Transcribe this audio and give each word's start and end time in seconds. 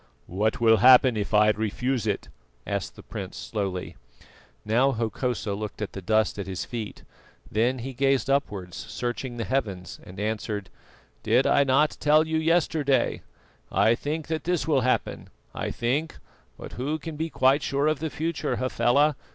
"What 0.25 0.59
will 0.59 0.77
happen 0.77 1.15
if 1.15 1.31
I 1.31 1.51
refuse 1.51 2.07
it?" 2.07 2.27
asked 2.65 2.95
the 2.95 3.03
prince 3.03 3.37
slowly. 3.37 3.97
Now 4.65 4.93
Hokosa 4.93 5.53
looked 5.53 5.79
at 5.79 5.93
the 5.93 6.01
dust 6.01 6.39
at 6.39 6.47
his 6.47 6.65
feet, 6.65 7.03
then 7.51 7.77
he 7.77 7.93
gazed 7.93 8.27
upwards 8.27 8.75
searching 8.75 9.37
the 9.37 9.43
heavens, 9.43 9.99
and 10.03 10.19
answered: 10.19 10.71
"Did 11.21 11.45
not 11.45 11.69
I 11.69 11.87
tell 11.99 12.25
you 12.25 12.37
yesterday? 12.39 13.21
I 13.71 13.93
think 13.93 14.25
that 14.25 14.45
this 14.45 14.67
will 14.67 14.81
happen. 14.81 15.29
I 15.53 15.69
think 15.69 16.17
but 16.57 16.71
who 16.71 16.97
can 16.97 17.15
be 17.15 17.29
quite 17.29 17.61
sure 17.61 17.85
of 17.85 17.99
the 17.99 18.09
future, 18.09 18.55
Hafela? 18.55 19.15